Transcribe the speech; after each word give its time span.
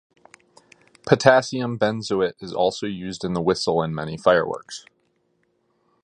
Potassium 1.05 1.77
benzoate 1.77 2.33
is 2.39 2.51
also 2.55 2.87
used 2.87 3.23
in 3.23 3.33
the 3.33 3.39
whistle 3.41 3.83
in 3.83 3.93
many 3.93 4.17
fireworks. 4.17 4.83